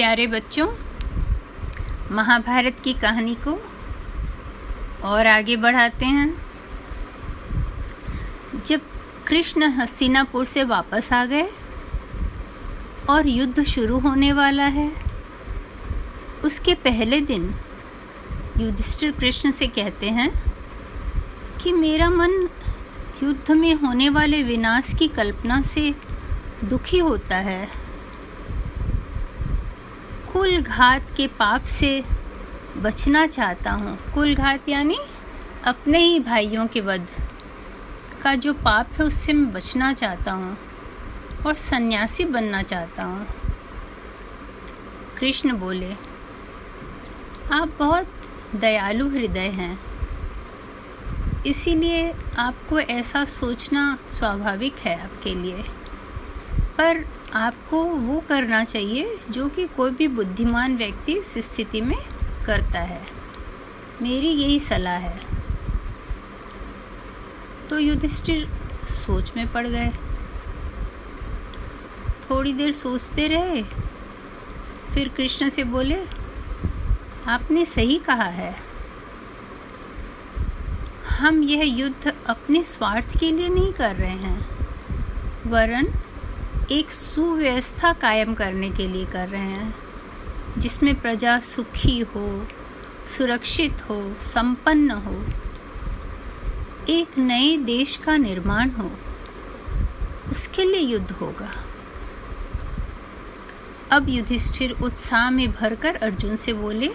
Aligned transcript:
प्यारे 0.00 0.26
बच्चों, 0.26 0.66
महाभारत 2.10 2.76
की 2.84 2.92
कहानी 2.92 3.34
को 3.34 3.52
और 5.04 5.26
आगे 5.26 5.56
बढ़ाते 5.56 6.06
हैं। 6.06 6.46
जब 8.66 8.80
कृष्ण 9.26 9.62
हस्तिनापुर 9.62 10.44
से 10.44 10.64
वापस 10.64 11.12
आ 11.12 11.24
गए 11.24 11.50
और 13.10 13.28
युद्ध 13.28 13.62
शुरू 13.62 13.98
होने 13.98 14.32
वाला 14.32 14.64
है, 14.64 14.92
उसके 16.44 16.74
पहले 16.74 17.20
दिन 17.20 17.54
युधिष्ठिर 18.58 19.12
कृष्ण 19.12 19.50
से 19.50 19.66
कहते 19.66 20.10
हैं 20.10 20.30
कि 21.62 21.72
मेरा 21.72 22.10
मन 22.10 22.48
युद्ध 23.22 23.50
में 23.50 23.74
होने 23.74 24.08
वाले 24.08 24.42
विनाश 24.42 24.94
की 24.98 25.08
कल्पना 25.08 25.62
से 25.62 25.94
दुखी 26.64 26.98
होता 26.98 27.36
है। 27.36 27.89
कुल 30.40 30.60
घात 30.60 31.10
के 31.16 31.26
पाप 31.26 31.64
से 31.64 32.04
बचना 32.76 33.26
चाहता 33.26 33.70
हूँ। 33.70 34.12
कुल 34.12 34.34
घात 34.34 34.68
यानी 34.68 34.96
अपने 35.64 35.98
ही 35.98 36.20
भाइयों 36.20 36.66
के 36.66 36.80
वध 36.80 37.06
का 38.22 38.34
जो 38.34 38.52
पाप 38.54 38.88
है, 38.92 39.04
उससे 39.04 39.32
मैं 39.32 39.52
बचना 39.52 39.92
चाहता 39.92 40.32
हूँ 40.32 40.56
और 41.46 41.54
सन्यासी 41.54 42.24
बनना 42.24 42.62
चाहता 42.62 43.04
हूँ। 43.04 43.26
कृष्ण 45.18 45.52
बोले, 45.52 45.92
आप 47.52 47.76
बहुत 47.78 48.08
दयालु 48.54 49.08
हृदय 49.08 49.48
हैं। 49.50 49.78
इसीलिए 51.46 52.14
आपको 52.38 52.80
ऐसा 52.80 53.24
सोचना 53.24 53.98
स्वाभाविक 54.08 54.78
है 54.78 54.98
आपके 55.02 55.34
लिए। 55.34 55.64
पर 56.80 57.04
आपको 57.34 57.84
वो 57.84 58.20
करना 58.28 58.64
चाहिए 58.64 59.18
जो 59.30 59.48
कि 59.48 59.66
कोई 59.66 59.90
भी 59.90 60.08
बुद्धिमान 60.08 60.76
व्यक्ति 60.76 61.12
इस 61.12 61.38
स्थिति 61.38 61.80
में 61.80 61.98
करता 62.46 62.80
है। 62.80 63.02
मेरी 64.02 64.28
यही 64.28 64.60
सलाह 64.60 64.98
है। 64.98 65.20
तो 67.70 67.78
युधिष्ठिर 67.78 68.48
सोच 68.86 69.32
में 69.36 69.52
पड़ 69.52 69.66
गए। 69.66 69.90
थोड़ी 72.22 72.52
देर 72.52 72.72
सोचते 72.72 73.28
रहे, 73.28 73.62
फिर 74.94 75.08
कृष्ण 75.08 75.48
से 75.48 75.64
बोले, 75.64 76.04
आपने 77.26 77.64
सही 77.64 77.98
कहा 77.98 78.24
है। 78.24 78.56
हम 81.08 81.42
यह 81.42 81.78
युद्ध 81.78 82.16
अपने 82.26 82.62
स्वार्थ 82.62 83.18
के 83.18 83.32
लिए 83.32 83.48
नहीं 83.48 83.72
कर 83.72 83.96
रहे 83.96 84.16
हैं, 84.18 84.48
वरन 85.46 85.94
एक 86.72 86.90
सुव्यवस्था 86.90 87.92
कायम 87.92 88.34
करने 88.34 88.70
के 88.70 88.86
लिए 88.86 89.06
कर 89.06 89.28
रहे 89.28 89.40
हैं, 89.40 89.74
जिसमें 90.58 90.94
प्रजा 91.00 91.40
सुखी 91.40 92.00
हो, 92.00 92.46
सुरक्षित 93.06 93.82
हो, 93.82 94.14
संपन्न 94.18 94.90
हो, 94.90 95.24
एक 96.88 97.18
नए 97.18 97.56
देश 97.56 97.96
का 97.96 98.16
निर्माण 98.16 98.70
हो, 98.70 98.90
उसके 100.30 100.64
लिए 100.64 100.80
युद्ध 100.80 101.10
होगा। 101.12 101.50
अब 103.92 104.08
युधिष्ठिर 104.08 104.70
उत्साह 104.70 105.30
में 105.30 105.52
भरकर 105.52 105.96
अर्जुन 105.96 106.36
से 106.36 106.52
बोले, 106.52 106.88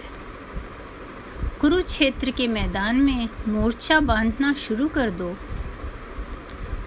कुरुक्षेत्र 1.60 2.30
के 2.30 2.48
मैदान 2.48 2.96
में 2.96 3.28
मोर्चा 3.48 4.00
बांधना 4.00 4.54
शुरू 4.54 4.88
कर 4.88 5.10
दो, 5.10 5.36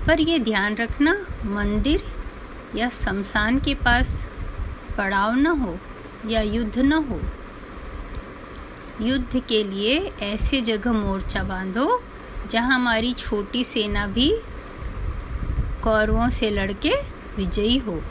पर 0.07 0.19
यह 0.19 0.37
ध्यान 0.37 0.75
रखना 0.75 1.25
मंदिर 1.45 2.03
या 2.75 2.89
शमशान 2.89 3.59
के 3.59 3.73
पास 3.75 4.27
पड़ाव 4.97 5.35
न 5.35 5.47
हो 5.47 5.77
या 6.29 6.41
युद्ध 6.41 6.79
न 6.79 6.93
हो, 6.93 7.19
युद्ध 9.01 9.39
के 9.39 9.63
लिए 9.63 9.97
ऐसे 10.21 10.61
जगह 10.61 10.91
मोर्चा 10.91 11.43
बांधो 11.43 12.01
जहाँ 12.49 12.75
हमारी 12.75 13.13
छोटी 13.13 13.63
सेना 13.63 14.05
भी 14.07 14.31
कौरवों 15.83 16.29
से 16.29 16.49
लड़के 16.49 16.93
विजयी 17.37 17.77
हो। 17.77 18.01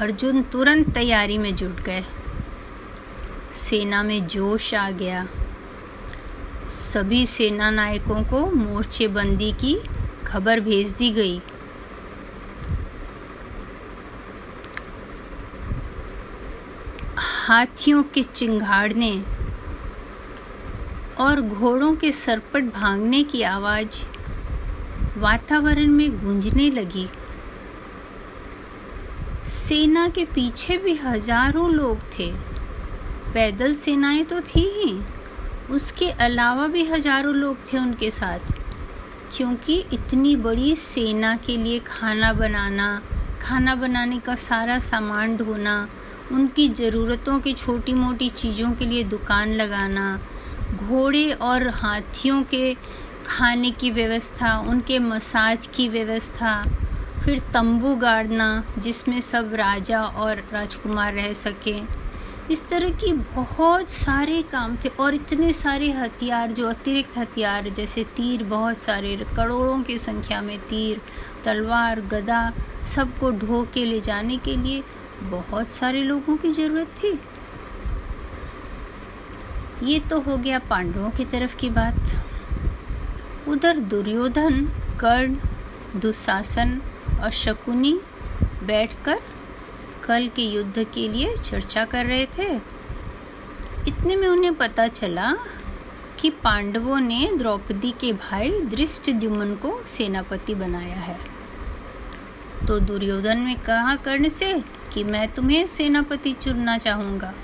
अर्जुन 0.00 0.42
तुरंत 0.42 0.90
तैयारी 0.90 1.38
में 1.38 1.54
जुट 1.56 1.80
गए। 1.80 2.04
सेना 3.52 4.02
में 4.02 4.26
जोश 4.26 4.74
आ 4.74 4.90
गया। 4.90 5.26
सभी 6.66 7.26
सेना 7.26 7.70
नायकों 7.70 8.22
को 8.22 8.46
मोर्चेबंदी 8.46 9.52
की 9.52 9.74
खबर 10.26 10.60
भेज 10.60 10.92
दी 10.92 11.10
गई। 11.10 11.40
हाथियों 17.18 18.02
के 18.14 18.22
चिंगाड़ने 18.22 19.10
और 21.18 21.40
घोड़ों 21.40 21.94
के 21.96 22.10
सरपट 22.12 22.72
भागने 22.74 23.22
की 23.24 23.42
आवाज़ 23.42 24.04
वातावरण 25.18 25.90
में 25.90 26.18
गूंजने 26.18 26.70
लगी। 26.70 27.06
सेना 29.46 30.06
के 30.08 30.24
पीछे 30.24 30.76
भी 30.76 30.94
हज़ारों 30.96 31.70
लोग 31.70 31.98
थे। 32.18 32.30
पैदल 33.34 33.74
सेनाएँ 33.74 34.24
तो 34.24 34.40
थी 34.40 34.68
ही, 34.72 34.92
उसके 35.70 36.10
अलावा 36.20 36.66
भी 36.66 36.84
हज़ारों 36.84 37.34
लोग 37.34 37.72
थे 37.72 37.78
उनके 37.78 38.10
साथ। 38.10 38.54
क्योंकि 39.36 39.84
इतनी 39.92 40.36
बड़ी 40.36 40.76
सेना 40.76 41.36
के 41.36 41.56
लिए 41.56 41.78
खाना 41.78 42.32
बनाना, 42.32 43.02
खाना 43.42 43.74
बनाने 43.74 44.18
का 44.18 44.34
सारा 44.34 44.78
सामान 44.78 45.36
ढोना, 45.36 45.88
उनकी 46.32 46.68
ज़रूरतों 46.68 47.40
की 47.40 47.52
छोटी 47.52 47.92
मोटी 47.92 48.28
चीज़ों 48.28 48.72
के 48.72 48.86
लिए 48.86 49.04
दुकान 49.04 49.52
लगाना, 49.52 50.20
घोड़े 50.74 51.32
और 51.32 51.68
हाथियों 51.68 52.42
के 52.42 52.74
खाने 53.26 53.70
की 53.70 53.90
व्यवस्था, 53.90 54.58
उनके 54.58 54.98
मसाज 54.98 55.66
की 55.66 55.88
व्यवस्था, 55.88 56.64
फिर 57.24 57.38
तंबू 57.38 57.94
गाड़ना 57.96 58.64
जिसमें 58.78 59.20
सब 59.20 59.54
राजा 59.54 60.02
और 60.02 60.44
राजकुमार 60.52 61.14
रह 61.14 61.32
सकें। 61.32 61.86
इस 62.50 62.68
तरह 62.68 62.90
की 62.90 63.12
बहुत 63.12 63.90
सारे 63.90 64.42
काम 64.42 64.76
थे 64.76 64.88
और 64.88 65.14
इतने 65.14 65.52
सारे 65.52 65.90
हथियार, 65.90 66.52
जो 66.52 66.68
अतिरिक्त 66.68 67.18
हथियार, 67.18 67.68
जैसे 67.68 68.04
तीर, 68.04 68.44
बहुत 68.44 68.76
सारे, 68.76 69.16
करोड़ों 69.36 69.82
की 69.82 69.98
संख्या 69.98 70.42
में 70.42 70.58
तीर, 70.58 71.00
तलवार, 71.44 72.00
गदा, 72.00 72.52
सबको 72.84 73.30
ढो 73.30 73.62
के 73.74 73.84
ले 73.84 74.00
जाने 74.00 74.36
के 74.36 74.56
लिए 74.56 74.82
बहुत 75.22 75.68
सारे 75.68 76.02
लोगों 76.02 76.36
की 76.36 76.52
ज़रूरत 76.52 76.86
थी। 76.86 77.20
ये 79.82 80.00
तो 80.00 80.20
हो 80.20 80.36
गया 80.36 80.58
पांडवों 80.58 81.10
की 81.10 81.24
तरफ़ 81.24 81.56
की 81.56 81.70
बात। 81.70 81.98
उधर 83.48 83.76
दुर्योधन, 83.76 84.64
कर्ण, 85.00 85.36
दुशासन 86.00 86.80
और 87.22 87.30
शकुनी 87.30 88.00
बैठकर 88.42 89.18
कल 90.06 90.28
के 90.28 90.42
युद्ध 90.42 90.86
के 90.94 91.08
लिए 91.08 91.36
चर्चा 91.36 91.84
कर 91.84 92.06
रहे 92.06 92.26
थे। 92.26 92.56
इतने 93.88 94.16
में 94.16 94.28
उन्हें 94.28 94.54
पता 94.54 94.86
चला 94.88 95.34
कि 96.20 96.30
पांडवों 96.30 97.00
ने 97.00 97.30
द्रौपदी 97.36 97.90
के 97.90 98.12
भाई 98.12 98.60
दृष्टद्युम्न 98.60 99.54
को 99.54 99.82
सेनापति 99.86 100.54
बनाया 100.54 100.96
है। 100.96 101.18
तो 102.66 102.78
दुर्योधन 102.80 103.38
ने 103.38 103.54
कहा 103.54 103.96
कर्ण 103.96 104.28
से 104.28 104.52
कि 104.94 105.04
मैं 105.04 105.32
तुम्हें 105.32 105.66
सेनापति 105.66 106.32
चुनना 106.32 106.78
चाहूँगा। 106.78 107.34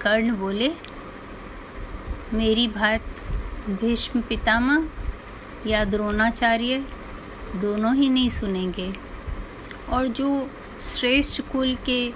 कर्ण 0.00 0.36
बोले, 0.36 0.72
मेरी 2.34 2.68
बात 2.68 3.00
भीष्म 3.70 4.20
पितामह 4.20 4.88
या 5.66 5.84
द्रोणाचार्य 5.84 6.86
दोनों 7.56 7.94
ही 7.94 8.08
नहीं 8.08 8.28
सुनेंगे। 8.28 8.92
और 9.88 10.06
जो 10.06 10.50
श्रेष्ठ 10.80 11.40
कुल 11.40 11.74
के 11.74 12.10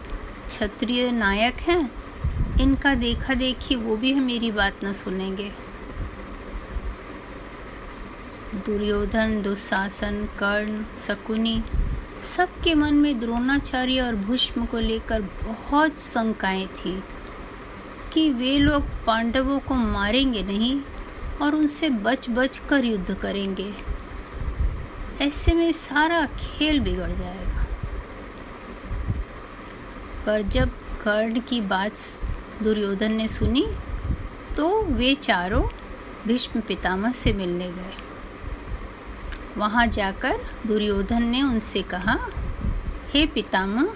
क्षत्रिय 0.46 1.10
नायक 1.10 1.54
हैं। 1.54 1.90
इनका 2.60 2.94
देखा 2.94 3.34
देखी 3.34 3.76
वो 3.76 3.96
भी 3.96 4.14
मेरी 4.14 4.52
बात 4.52 4.84
न 4.84 4.92
सुनेंगे। 4.92 5.52
दुर्योधन, 8.56 9.42
दुशासन, 9.42 10.24
कर्ण, 10.24 10.84
शकुनी 10.98 11.62
सबके 12.20 12.74
मन 12.74 12.94
में 12.94 13.20
द्रोणाचार्य 13.20 14.00
और 14.00 14.16
भूष्म 14.16 14.66
को 14.66 14.78
लेकर 14.78 15.22
बहुत 15.22 16.00
शंकाएँ 16.00 16.66
थी 16.66 17.04
कि 18.12 18.30
वे 18.30 18.58
लोग 18.58 18.82
पांडवों 19.06 19.58
को 19.58 19.74
मारेंगे 19.74 20.42
नहीं 20.42 20.80
और 21.42 21.54
उनसे 21.54 21.90
बच 21.90 22.30
बच 22.30 22.58
कर 22.58 22.84
युद्ध 22.84 23.14
करेंगे। 23.14 23.74
ऐसे 25.20 25.54
में 25.54 25.72
सारा 25.72 26.26
खेल 26.26 26.80
बिगड़ 26.80 27.12
जाएगा। 27.12 27.49
पर 30.26 30.42
जब 30.42 30.70
कर्ण 31.02 31.40
की 31.40 31.60
बात 31.60 31.96
दुर्योधन 32.62 33.12
ने 33.12 33.28
सुनी 33.28 33.66
तो 34.56 34.82
वे 34.82 35.14
चारों 35.14 35.62
भीष्म 36.26 36.60
पितामह 36.60 37.12
से 37.12 37.32
मिलने 37.32 37.68
गए। 37.68 37.92
वहाँ 39.56 39.86
जाकर 39.86 40.40
दुर्योधन 40.66 41.22
ने 41.22 41.42
उनसे 41.42 41.82
कहा, 41.82 42.18
हे 43.14 43.26
पितामह, 43.26 43.94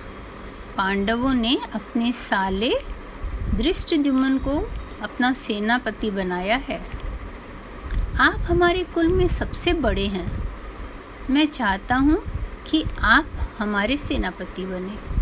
पांडवों 0.76 1.34
ने 1.34 1.56
अपने 1.74 2.12
साले 2.12 2.72
दृष्टजुम्न 3.54 4.38
को 4.38 4.58
अपना 5.02 5.32
सेनापति 5.32 6.10
बनाया 6.10 6.56
है। 6.56 6.80
आप 8.20 8.38
हमारे 8.40 8.84
कुल 8.84 9.08
में 9.08 9.26
सबसे 9.28 9.72
बड़े 9.72 10.06
हैं। 10.06 10.26
मैं 11.30 11.46
चाहता 11.46 11.96
हूँ 11.96 12.22
कि 12.66 12.84
आप 13.00 13.26
हमारे 13.58 13.96
सेनापति 13.96 14.66
बने। 14.66 15.13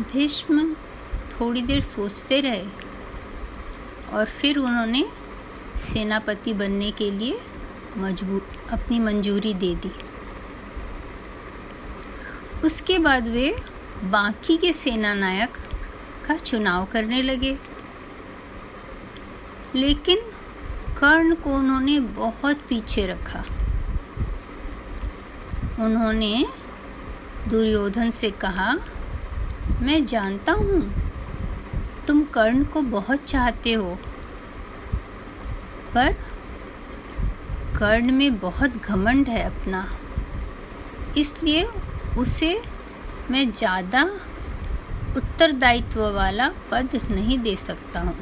भीष्म 0.00 0.74
थोड़ी 1.30 1.62
देर 1.62 1.80
सोचते 1.80 2.40
रहे 2.40 2.66
और 4.12 4.24
फिर 4.24 4.58
उन्होंने 4.58 5.08
सेनापति 5.76 6.52
बनने 6.52 6.90
के 6.90 7.10
लिए 7.10 7.40
मजबूर 7.96 8.48
अपनी 8.70 8.98
मंजूरी 8.98 9.54
दे 9.54 9.74
दी। 9.74 9.90
उसके 12.64 12.98
बाद 12.98 13.28
वे 13.28 13.56
बाकी 14.04 14.56
के 14.56 14.72
सेनानायक 14.72 15.50
का 16.26 16.36
चुनाव 16.36 16.84
करने 16.84 17.22
लगे। 17.22 17.58
लेकिन 19.74 20.18
कर्ण 20.98 21.34
को 21.34 21.54
उन्होंने 21.54 22.00
बहुत 22.00 22.56
पीछे 22.56 23.06
रखा। 23.06 23.44
उन्होंने 25.84 26.44
दुर्योधन 27.48 28.10
से 28.10 28.30
कहा 28.30 28.74
मैं 29.82 30.06
जानता 30.06 30.52
हूँ। 30.52 30.94
तुम 32.06 32.24
कर्ण 32.24 32.64
को 32.64 32.82
बहुत 32.82 33.24
चाहते 33.24 33.72
हो। 33.72 33.98
पर 35.94 36.12
कर्ण 37.78 38.12
में 38.12 38.38
बहुत 38.38 38.70
घमंड 38.76 39.28
है 39.28 39.42
अपना। 39.42 39.88
इसलिए 41.16 41.64
उसे 42.18 42.62
मैं 43.30 43.52
ज़्यादा 43.52 44.02
उत्तरदायित्व 45.16 46.10
वाला 46.10 46.48
पद 46.70 47.00
नहीं 47.10 47.38
दे 47.38 47.56
सकता 47.56 48.00
हूँ। 48.00 48.16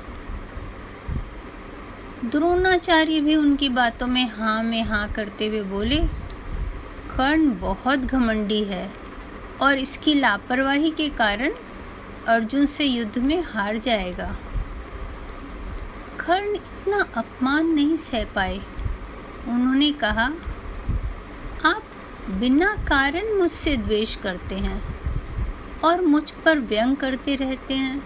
द्रोणाचार्य 2.25 3.21
भी 3.21 3.37
उनकी 3.37 3.69
बातों 3.69 4.07
में 4.07 4.29
हाँ 4.29 4.63
में 4.63 4.83
हाँ 4.83 5.09
करते 5.13 5.47
हुए 5.47 5.63
बोले, 5.63 5.97
कर्ण 7.17 7.59
बहुत 7.61 7.99
घमंडी 7.99 8.65
है। 8.65 9.00
और 9.63 9.79
इसकी 9.79 10.15
लापरवाही 10.15 10.91
के 10.91 11.09
कारण 11.09 11.55
अर्जुन 12.29 12.67
से 12.67 12.85
युद्ध 12.85 13.19
में 13.19 13.43
हार 13.45 13.77
जाएगा। 13.79 14.35
कर्ण 16.21 16.55
इतना 16.55 17.01
अपमान 17.17 17.67
नहीं 17.67 17.97
सह 17.97 18.25
पाए। 18.35 18.61
उन्होंने 19.49 19.91
कहा, 19.95 20.25
आप 21.65 21.83
बिना 22.31 22.75
कारण 22.89 23.33
मुझसे 23.39 23.77
द्वेष 23.77 24.15
करते 24.17 24.55
हैं 24.55 24.81
और 25.85 26.01
मुझ 26.01 26.31
पर 26.45 26.59
व्यंग 26.61 26.97
करते 26.97 27.35
रहते 27.37 27.75
हैं। 27.75 28.03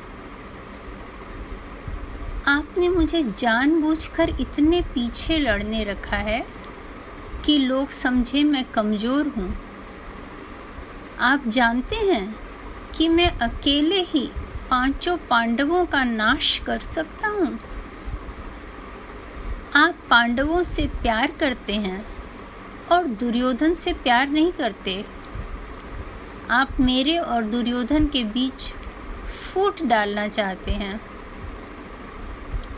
आपने 2.48 2.88
मुझे 2.88 3.22
जानबूझकर 3.38 4.30
इतने 4.40 4.80
पीछे 4.94 5.38
लड़ने 5.38 5.84
रखा 5.84 6.16
है 6.16 6.44
कि 7.44 7.58
लोग 7.58 7.90
समझे 7.92 8.42
मैं 8.44 8.64
कमज़ोर 8.64 9.28
हूँ। 9.28 9.48
आप 11.18 11.42
जानते 11.48 11.96
हैं 11.96 12.36
कि 12.94 13.08
मैं 13.08 13.38
अकेले 13.38 14.00
ही 14.02 14.30
पाँचों 14.70 15.16
पांडवों 15.16 15.86
का 15.86 16.04
नाश 16.04 16.58
कर 16.58 16.78
सकता 16.78 17.28
हूँ? 17.28 17.58
आप 19.76 19.94
पांडवों 20.10 20.62
से 20.62 20.86
प्यार 20.86 21.32
करते 21.40 21.72
हैं 21.72 22.06
और 22.92 23.04
दुर्योधन 23.04 23.74
से 23.74 23.92
प्यार 23.92 24.28
नहीं 24.28 24.52
करते। 24.52 25.04
आप 26.50 26.80
मेरे 26.80 27.18
और 27.18 27.44
दुर्योधन 27.44 28.06
के 28.06 28.24
बीच 28.24 28.72
फूट 29.26 29.82
डालना 29.82 30.28
चाहते 30.28 30.70
हैं। 30.70 31.00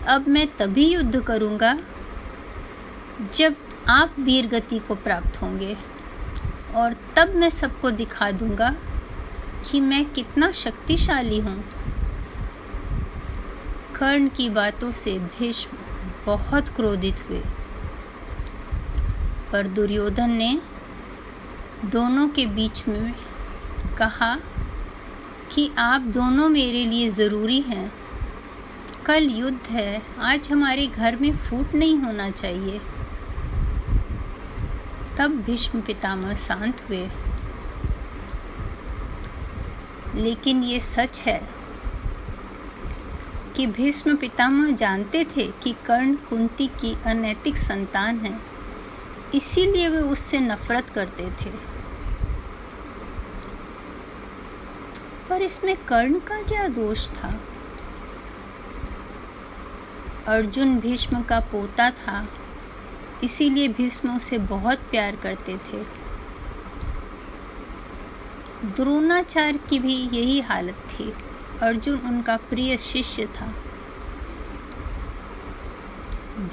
अब 0.09 0.29
मैं 0.29 0.57
तभी 0.57 0.89
युद्ध 0.95 1.21
करूँगा 1.21 1.79
जब 3.35 3.57
आप 3.89 4.15
वीर 4.19 4.47
गति 4.47 4.79
को 4.79 4.95
प्राप्त 4.95 5.43
होंगे। 5.43 5.96
और 6.77 6.97
तब 7.17 7.35
मैं 7.35 7.51
सबको 7.51 7.91
दिखा 7.91 8.31
दूँगा 8.31 8.77
कि 9.71 9.81
मैं 9.81 10.05
कितना 10.11 10.51
शक्तिशाली 10.53 11.39
हूँ। 11.39 11.65
कर्ण 13.97 14.29
की 14.29 14.51
बातों 14.51 14.93
से 14.93 15.19
भीष्म 15.19 15.79
बहुत 16.27 16.69
क्रोधित 16.69 17.25
हुए। 17.31 17.43
पर 19.53 19.67
दुर्योधन 19.67 20.31
ने 20.31 20.61
दोनों 21.85 22.29
के 22.29 22.47
बीच 22.47 22.89
में 22.89 23.15
कहा 23.99 24.35
कि 25.53 25.71
आप 25.79 26.01
दोनों 26.01 26.49
मेरे 26.49 26.85
लिए 26.85 27.09
ज़रूरी 27.09 27.61
हैं। 27.61 27.93
कल 29.07 29.25
युद्ध 29.25 29.67
है, 29.71 30.03
आज 30.19 30.49
हमारे 30.53 30.87
घर 30.87 31.17
में 31.17 31.37
फूट 31.37 31.75
नहीं 31.75 31.99
होना 31.99 32.31
चाहिए। 32.31 32.81
तब 35.19 35.31
भीष्म 35.31 35.81
पितामह 35.81 36.35
शांत 36.35 36.83
हुए। 36.89 37.09
लेकिन 40.15 40.63
ये 40.63 40.81
सच 40.81 41.23
है 41.27 41.49
कि 43.57 43.67
भीष्म 43.67 44.17
पितामह 44.17 44.71
जानते 44.71 45.25
थे 45.25 45.47
कि 45.63 45.75
कर्ण 45.87 46.15
कुंती 46.15 46.67
की 46.67 46.97
अनैतिक 47.07 47.57
संतान 47.57 48.19
है, 48.19 48.41
इसीलिए 49.35 49.89
वे 49.89 50.01
उससे 50.01 50.41
नफरत 50.41 50.91
करते 50.91 51.31
थे। 51.31 51.51
पर 55.29 55.43
इसमें 55.43 55.77
कर्ण 55.77 56.19
का 56.19 56.43
क्या 56.43 56.69
दोष 56.69 57.09
था? 57.09 57.41
अर्जुन 60.27 60.79
भीष्म 60.81 61.23
का 61.23 61.41
पोता 61.41 61.91
था। 61.91 62.27
इसीलिए 63.25 63.69
भीष्म 63.69 64.17
उसे 64.17 64.39
बहुत 64.39 64.79
प्यार 64.91 65.17
करते 65.17 65.57
थे। 65.65 65.83
द्रोणाचार्य 68.67 69.59
की 69.69 69.79
भी 69.79 69.95
यही 70.13 70.41
हालत 70.41 70.77
थी। 70.91 71.13
अर्जुन 71.63 71.99
उनका 71.99 72.37
प्रिय 72.51 72.77
शिष्य 72.77 73.27
था। 73.27 73.47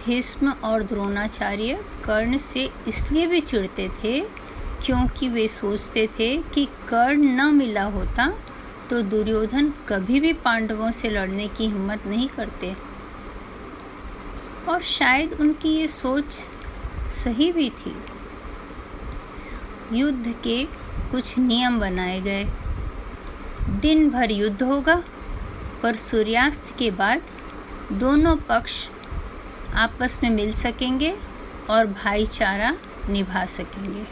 भीष्म 0.06 0.51
और 0.63 0.83
द्रोणाचार्य 0.83 1.83
कर्ण 2.06 2.38
से 2.38 2.69
इसलिए 2.88 3.27
भी 3.27 3.39
चिढ़ते 3.42 3.89
थे 4.04 4.19
क्योंकि 4.86 5.30
वे 5.30 5.48
सोचते 5.48 6.07
थे 6.19 6.36
कि 6.54 6.66
कर्ण 6.89 7.35
न 7.35 7.54
मिला 7.56 7.83
होता 7.83 8.28
तो 8.90 9.02
दुर्योधन 9.02 9.73
कभी 9.90 10.19
भी 10.19 10.33
पांडवों 10.33 10.92
से 10.92 11.09
लड़ने 11.09 11.47
की 11.47 11.64
हिम्मत 11.64 12.06
नहीं 12.07 12.28
करते। 12.28 12.76
और 14.69 14.81
शायद 14.81 15.33
उनकी 15.33 15.69
ये 15.69 15.87
सोच 15.87 16.40
सही 17.13 17.51
भी 17.51 17.69
थी। 17.69 17.95
युद्ध 19.93 20.35
के 20.43 20.63
कुछ 21.11 21.37
नियम 21.37 21.79
बनाए 21.79 22.19
गए। 22.21 22.43
दिन 23.69 24.09
भर 24.09 24.31
युद्ध 24.31 24.63
होगा, 24.63 25.03
पर 25.83 25.95
सूर्यास्त 25.95 26.75
के 26.79 26.91
बाद 26.91 27.21
दोनों 27.91 28.35
पक्ष 28.35 28.87
आपस 29.75 30.19
में 30.23 30.29
मिल 30.29 30.53
सकेंगे 30.53 31.13
और 31.69 31.85
भाईचारा 31.85 32.75
निभा 33.09 33.45
सकेंगे। 33.45 34.05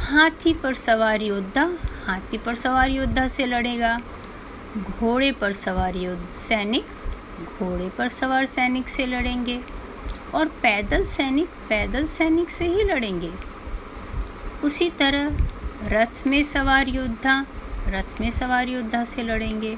हाथी 0.00 0.52
पर 0.54 0.74
सवार 0.74 1.22
योद्धा 1.22 1.70
हाथी 2.06 2.38
पर 2.38 2.54
सवार 2.54 2.90
योद्धा 2.90 3.28
से 3.28 3.46
लड़ेगा। 3.46 3.98
घोड़े 4.78 5.32
पर 5.32 5.52
सवार 5.52 5.94
सैनिक 6.36 6.84
घोड़े 7.42 7.88
पर 7.88 8.08
सवार 8.08 8.46
सैनिक 8.46 8.88
से 8.88 9.06
लड़ेंगे। 9.06 9.60
और 10.34 10.48
पैदल 10.62 11.04
सैनिक 11.04 11.48
पैदल 11.68 12.06
सैनिक 12.06 12.50
से 12.50 12.66
ही 12.66 12.84
लड़ेंगे। 12.84 13.32
उसी 14.64 14.88
तरह 14.90 15.36
रथ 15.84 16.26
में 16.26 16.42
सवार 16.42 16.88
योद्धा 16.88 17.44
रथ 17.88 18.20
में 18.20 18.30
सवार 18.30 18.68
योद्धा 18.68 19.04
से 19.04 19.22
लड़ेंगे। 19.22 19.76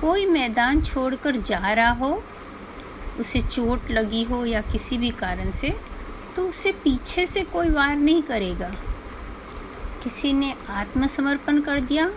कोई 0.00 0.26
मैदान 0.26 0.82
छोड़कर 0.82 1.36
जा 1.36 1.72
रहा 1.72 1.90
हो, 1.90 2.22
उसे 3.20 3.40
चोट 3.40 3.90
लगी 3.90 4.22
हो 4.24 4.44
या 4.46 4.60
किसी 4.62 4.98
भी 4.98 5.10
कारण 5.10 5.50
से 5.50 5.74
तो 6.36 6.48
उसे 6.48 6.72
पीछे 6.74 7.26
से 7.26 7.42
कोई 7.44 7.70
वार 7.70 7.96
नहीं 7.96 8.22
करेगा। 8.22 8.70
किसी 10.02 10.32
ने 10.32 10.54
आत्मसमर्पण 10.70 11.60
कर 11.60 11.80
दिया 11.80 12.08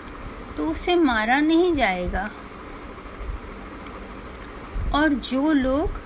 तो 0.58 0.70
उसे 0.72 0.96
मारा 0.96 1.40
नहीं 1.40 1.74
जाएगा। 1.74 2.30
और 4.96 5.14
जो 5.24 5.54
लोग 5.54 6.00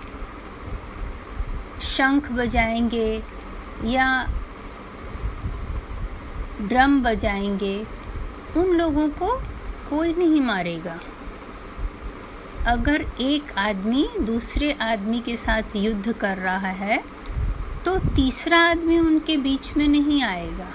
शंख 1.86 2.32
बजाएँगे 2.32 3.24
या 3.86 4.08
ड्रम 6.62 7.02
बजाएँगे, 7.04 7.76
उन 8.58 8.68
लोगों 8.68 9.08
को 9.12 9.36
कोई 9.90 10.14
नहीं 10.14 10.42
मारेगा। 10.42 11.00
अगर 12.68 13.06
एक 13.22 13.52
आदमी 13.58 14.08
दूसरे 14.22 14.72
आदमी 14.82 15.20
के 15.20 15.36
साथ 15.38 15.76
युद्ध 15.76 16.14
कर 16.14 16.38
रहा 16.38 16.70
है 16.76 16.98
तो 17.86 17.98
तीसरा 18.16 18.60
आदमी 18.62 18.98
उनके 19.00 19.38
बीच 19.38 19.76
में 19.78 19.88
नहीं 19.88 20.22
आएगा। 20.24 20.72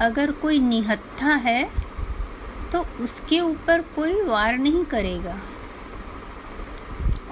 अगर 0.00 0.32
कोई 0.32 0.58
निहत्था 0.58 1.34
है 1.36 1.62
तो 2.72 2.84
उसके 3.00 3.40
ऊपर 3.40 3.82
कोई 3.96 4.20
वार 4.22 4.58
नहीं 4.58 4.84
करेगा। 4.84 5.36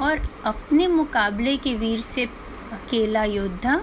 और 0.00 0.20
अपने 0.44 0.86
मुकाबले 0.86 1.56
के 1.56 1.74
वीर 1.74 2.00
से 2.00 2.24
अकेला 2.72 3.24
योद्धा 3.24 3.82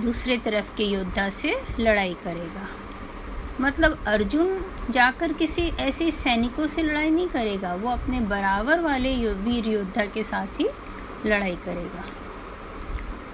दूसरे 0.00 0.36
तरफ़ 0.38 0.74
के 0.76 0.84
योद्धा 0.84 1.28
से 1.30 1.54
लड़ाई 1.80 2.14
करेगा। 2.14 2.68
मतलब 3.60 4.04
अर्जुन 4.06 4.64
जाकर 4.90 5.32
किसी 5.32 5.62
ऐसे 5.80 6.10
सैनिकों 6.10 6.66
से 6.66 6.82
लड़ाई 6.82 7.10
नहीं 7.10 7.28
करेगा, 7.28 7.74
वो 7.74 7.90
अपने 7.90 8.20
बराबर 8.20 8.80
वाले 8.80 9.16
वीर 9.26 9.68
योद्धा 9.68 10.04
के 10.06 10.22
साथ 10.22 10.60
ही 10.60 10.68
लड़ाई 11.26 11.56
करेगा। 11.56 12.04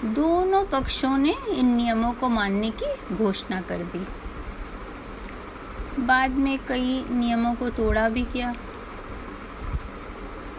दोनों 0.05 0.65
पक्षों 0.65 1.17
ने 1.19 1.35
इन 1.49 1.67
नियमों 1.67 2.13
को 2.13 2.29
मानने 2.29 2.71
की 2.71 3.15
घोषणा 3.15 3.61
कर 3.61 3.83
दी। 3.87 4.07
बाद 6.03 6.31
में 6.31 6.59
कई 6.59 7.05
नियमों 7.11 7.55
को 7.55 7.69
तोड़ा 7.71 8.09
भी 8.09 8.23
किया 8.23 8.55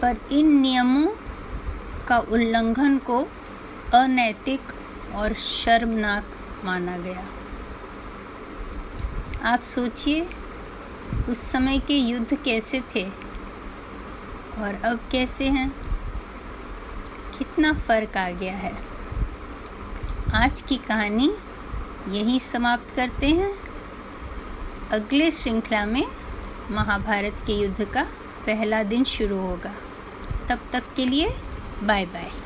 पर 0.02 0.16
इन 0.32 0.60
नियमों 0.60 1.06
का 2.10 2.18
उल्लंघन 2.18 2.98
को 2.98 3.18
अनैतिक 3.94 4.60
और 5.14 5.34
शर्मनाक 5.34 6.24
माना 6.64 6.98
गया। 6.98 7.26
आप 9.42 9.60
सोचिए, 9.60 10.26
उस 11.28 11.38
समय 11.38 11.78
के 11.78 11.94
युद्ध 11.94 12.42
कैसे 12.42 12.80
थे 12.80 13.08
और 14.58 14.80
अब 14.84 15.00
कैसे 15.12 15.44
हैं? 15.44 15.70
कितना 17.38 17.72
फ़र्क 17.72 18.16
आ 18.16 18.30
गया 18.30 18.56
है? 18.56 18.76
आज 20.34 20.62
की 20.62 20.76
कहानी 20.76 21.34
यहीं 22.08 22.38
समाप्त 22.38 22.94
करते 22.96 23.28
हैं। 23.28 23.54
अगले 24.90 25.30
श्रृंखला 25.30 25.86
में 25.86 26.06
महाभारत 26.70 27.44
के 27.46 27.52
युद्ध 27.52 27.84
का 27.84 28.02
पहला 28.46 28.82
दिन 28.82 29.04
शुरू 29.04 29.38
होगा। 29.38 29.74
तब 30.48 30.58
तक 30.72 30.84
के 30.96 31.06
लिए 31.06 31.36
Bye 31.80 32.06
bye. 32.06 32.39